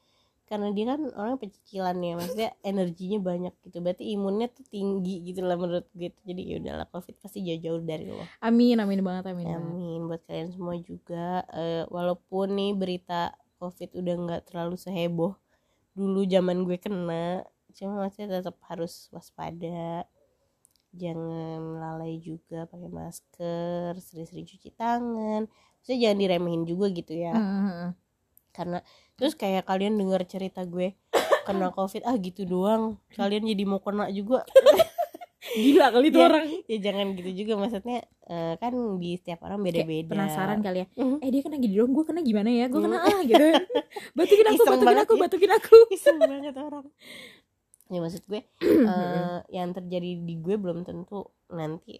[0.49, 3.77] karena dia kan orang pecicilan ya maksudnya energinya banyak gitu.
[3.85, 8.09] Berarti imunnya tuh tinggi gitu lah menurut gue jadi ya udahlah covid pasti jauh-jauh dari
[8.09, 8.25] lo.
[8.41, 11.45] Amin amin banget amin, amin buat kalian semua juga.
[11.53, 15.37] Eh, walaupun nih berita covid udah nggak terlalu seheboh
[15.93, 17.43] dulu zaman gue kena
[17.77, 20.09] cuma masih tetap harus waspada.
[20.89, 25.45] Jangan lalai juga pakai masker sering-sering cuci tangan.
[25.45, 27.37] Maksudnya jangan diremehin juga gitu ya.
[27.37, 27.89] Hmm, hmm,
[28.59, 28.61] hmm.
[28.61, 28.79] karena
[29.15, 30.91] terus kayak kalian dengar cerita gue
[31.47, 34.43] kena covid ah gitu doang kalian jadi mau kena juga
[35.49, 36.27] Gila kali itu Iya.
[36.29, 38.69] orang ya jangan gitu juga maksudnya eh, kan
[38.99, 41.17] di setiap orang beda-beda penasaran kali ya Mhm.
[41.19, 43.09] Eh dia kena gini dong gue kena gimana ya Gue kena Hmm.
[43.09, 43.45] ah gitu
[44.19, 45.21] Batukin aku Iseng batukin aku ya.
[45.23, 46.85] batukin aku iseng banget orang
[47.87, 48.41] ya maksud gue
[48.93, 51.97] eh, yang terjadi di gue belum tentu nanti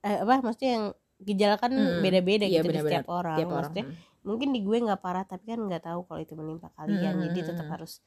[0.00, 0.84] eh, apa maksudnya yang
[1.20, 2.00] gejala kan Hmm.
[2.00, 4.13] beda-beda Iya, gitu di setiap orang Tiap orang maksudnya hmm.
[4.24, 7.20] Mungkin di gue nggak parah tapi kan nggak tahu kalau itu menimpa kalian.
[7.20, 8.00] Hmm, jadi tetap harus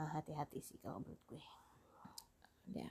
[0.00, 1.44] ah, hati-hati sih kalau menurut gue.
[2.68, 2.88] Ya,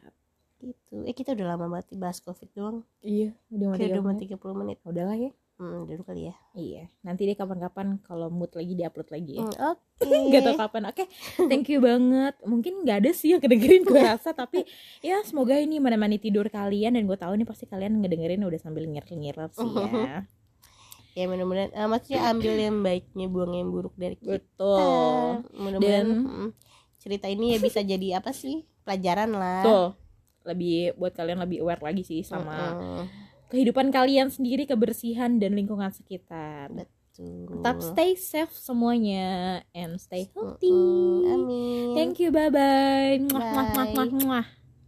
[0.62, 1.06] gitu.
[1.06, 2.78] Eh kita udah lama banget bahas covid doang.
[3.02, 4.30] Iya udah mau tiga mau menit.
[4.38, 4.78] 30 menit.
[4.86, 5.32] Udah lah ya.
[5.58, 6.36] Hmm, dulu kali ya.
[6.54, 6.86] Iya.
[7.02, 9.46] Nanti deh kapan-kapan Kalau mood lagi diupload lagi ya.
[9.46, 10.18] Hmm, oke.
[10.30, 10.82] Gak tau kapan.
[10.94, 11.04] Oke
[11.50, 12.38] thank you banget.
[12.46, 14.38] Mungkin gak ada sih yang kedengerin gue rasa.
[14.38, 14.70] Tapi
[15.02, 16.94] ya semoga ini menemani tidur kalian.
[16.94, 20.22] Dan gue tahu nih pasti kalian ngedengerin udah sambil ngiler-ngiler sih ya
[21.18, 24.38] ya mudah-mudahan ah, maksudnya ambil yang baiknya buang yang buruk dari kita.
[24.38, 25.50] Betul.
[25.58, 26.50] Mudah-mudahan Dan- mm,
[27.02, 28.70] cerita ini ya bisa jadi apa sih?
[28.86, 29.66] Pelajaran lah.
[29.66, 29.86] Betul.
[30.46, 33.04] Lebih buat kalian lebih aware lagi sih sama Mm-mm.
[33.50, 36.70] kehidupan kalian sendiri kebersihan dan lingkungan sekitar.
[37.18, 37.50] Tuh.
[37.50, 40.70] tetap stay safe semuanya and stay healthy.
[40.70, 41.34] Mm-mm.
[41.34, 41.88] amin.
[41.98, 42.30] Thank you.
[42.30, 43.94] Bye bye muah muah muah Bye.
[43.98, 44.48] muah muah